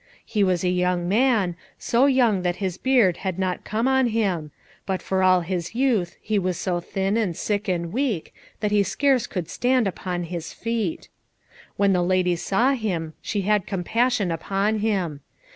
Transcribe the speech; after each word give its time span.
He 0.25 0.43
was 0.43 0.63
a 0.63 0.69
young 0.69 1.07
man, 1.07 1.55
so 1.77 2.07
young 2.07 2.41
that 2.41 2.55
his 2.55 2.79
beard 2.79 3.17
had 3.17 3.37
not 3.37 3.63
come 3.63 3.87
on 3.87 4.07
him, 4.07 4.49
but 4.87 4.99
for 4.99 5.21
all 5.21 5.41
his 5.41 5.75
youth 5.75 6.15
he 6.19 6.39
was 6.39 6.57
so 6.57 6.79
thin 6.79 7.17
and 7.17 7.37
sick 7.37 7.67
and 7.67 7.93
weak, 7.93 8.33
that 8.61 8.71
he 8.71 8.81
scarce 8.81 9.27
could 9.27 9.47
stand 9.47 9.85
upon 9.87 10.23
his 10.23 10.53
feet. 10.53 11.07
When 11.77 11.93
the 11.93 12.01
lady 12.01 12.35
saw 12.35 12.71
him 12.71 13.13
she 13.21 13.41
had 13.41 13.67
compassion 13.67 14.31
upon 14.31 14.79
him. 14.79 15.21